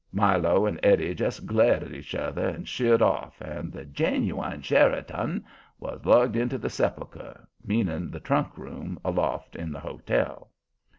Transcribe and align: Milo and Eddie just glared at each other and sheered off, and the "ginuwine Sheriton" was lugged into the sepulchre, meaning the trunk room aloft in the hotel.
Milo 0.11 0.65
and 0.65 0.79
Eddie 0.81 1.13
just 1.13 1.45
glared 1.45 1.83
at 1.83 1.91
each 1.93 2.15
other 2.15 2.47
and 2.47 2.67
sheered 2.67 3.03
off, 3.03 3.39
and 3.39 3.71
the 3.71 3.85
"ginuwine 3.85 4.63
Sheriton" 4.63 5.45
was 5.79 6.03
lugged 6.07 6.35
into 6.35 6.57
the 6.57 6.71
sepulchre, 6.71 7.47
meaning 7.63 8.09
the 8.09 8.19
trunk 8.19 8.57
room 8.57 8.97
aloft 9.05 9.55
in 9.55 9.71
the 9.71 9.79
hotel. 9.79 10.49